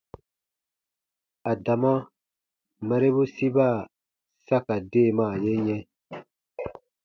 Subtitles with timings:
[1.51, 1.93] Adama
[2.87, 3.67] marebu siba
[4.45, 5.81] sa ka deemaa ye yɛ̃.